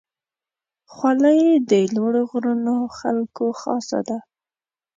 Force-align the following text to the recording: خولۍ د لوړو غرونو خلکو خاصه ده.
خولۍ 0.93 1.41
د 1.69 1.71
لوړو 1.95 2.21
غرونو 2.31 2.75
خلکو 2.97 3.45
خاصه 3.61 3.99
ده. 4.09 4.17